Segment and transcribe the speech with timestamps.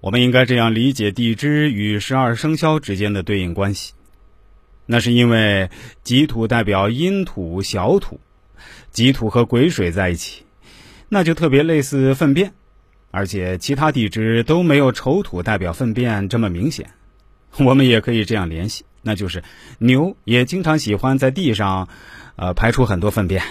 [0.00, 3.92] 我们应该这样理解地支与十二生肖之间的对应关系。
[4.86, 5.70] 那是因为
[6.02, 8.18] 己土代表阴土、小土，
[8.90, 10.42] 己土和癸水在一起，
[11.08, 12.52] 那就特别类似粪便，
[13.10, 16.90] 而且其他地支都没有丑土代表粪便这么明显。
[17.58, 19.44] 我们也可以这样联系，那就是
[19.78, 21.88] 牛也经常喜欢在地上，
[22.36, 23.42] 呃，排出很多粪便。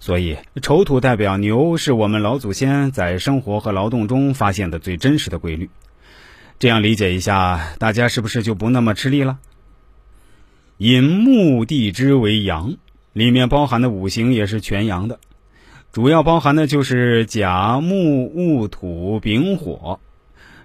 [0.00, 5.70] 所以，丑土代表牛，是我们老祖先在生活和劳动中发现的最真实的规律。
[6.62, 9.40] 这样理解一下，大家是不是就不那么吃力了？
[10.76, 12.76] 寅木地支为阳，
[13.12, 15.18] 里面包含的五行也是全阳的，
[15.90, 19.98] 主要包含的就是甲木、戊土、丙火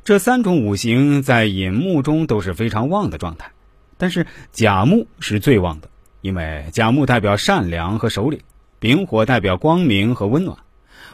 [0.04, 3.50] 这三种五行，在寅木中都是非常旺的状态。
[3.98, 5.90] 但是甲木是最旺的，
[6.22, 8.42] 因为甲木代表善良和首领。
[8.78, 10.60] 丙火代表光明和温暖，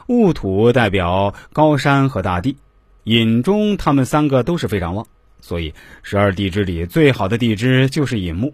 [0.07, 2.57] 戊土代表高山和大地，
[3.03, 5.07] 寅中他们三个都是非常旺，
[5.41, 8.53] 所以十二地支里最好的地支就是寅木。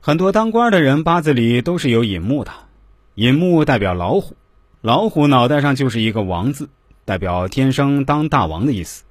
[0.00, 2.52] 很多当官的人八字里都是有寅木的，
[3.14, 4.36] 寅木代表老虎，
[4.80, 6.68] 老虎脑袋上就是一个王字，
[7.04, 9.04] 代表天生当大王的意思。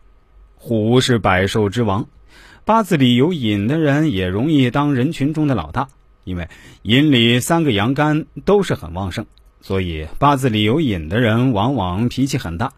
[0.55, 2.07] 虎是百兽之王，
[2.63, 5.89] 八字里有寅的人也容易当人群中的老大。
[6.23, 6.47] 因为
[6.83, 9.25] 寅里三个阳干都是很旺盛，
[9.59, 12.71] 所以八字里有寅的人往往脾气很大。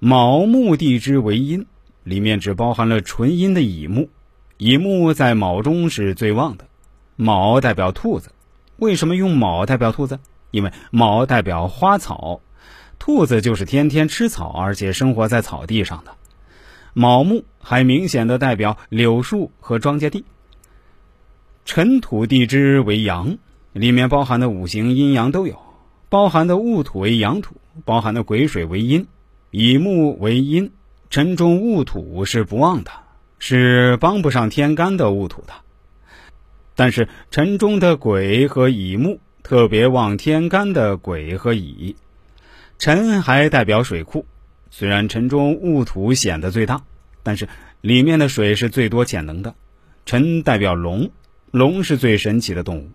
[0.00, 1.66] 卯木地支为阴，
[2.04, 4.10] 里面只包含了纯阴的乙木，
[4.56, 6.66] 乙木在卯中是最旺的。
[7.16, 8.30] 卯代表兔子，
[8.76, 10.20] 为什么用卯代表兔子？
[10.52, 12.40] 因为卯代表花草，
[13.00, 16.12] 兔子就是天天吃草，而且生活在草地上的。
[16.94, 20.24] 卯木还明显的代表柳树和庄稼地。
[21.64, 23.36] 辰土地支为阳，
[23.72, 25.58] 里面包含的五行阴阳都有，
[26.08, 29.08] 包含的戊土为阳土，包含的癸水为阴，
[29.50, 30.72] 乙木为阴，
[31.08, 32.90] 辰中戊土是不旺的，
[33.38, 35.54] 是帮不上天干的戊土的。
[36.74, 41.96] 但是辰中的癸和乙木特别旺天干的癸和乙。
[42.78, 44.26] 辰还代表水库，
[44.70, 46.82] 虽然辰中戊土显得最大，
[47.22, 47.48] 但是
[47.80, 49.54] 里面的水是最多潜能的。
[50.04, 51.10] 辰代表龙。
[51.50, 52.90] 龙是最神奇的动物，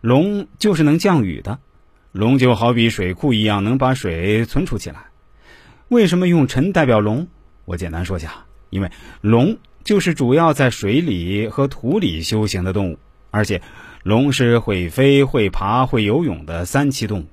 [0.00, 1.60] 龙就是能降雨的，
[2.10, 5.04] 龙就好比水库一样，能把水存储起来。
[5.88, 7.28] 为什么用辰代表龙？
[7.66, 8.90] 我简单说下，因为
[9.20, 12.98] 龙就是主要在水里和土里修行的动物，
[13.30, 13.60] 而且
[14.02, 17.26] 龙是会飞、会爬、会游泳的三栖动物。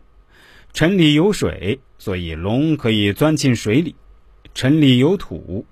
[0.73, 3.95] 辰里有水，所以龙可以钻进水里；
[4.53, 5.65] 辰里有土，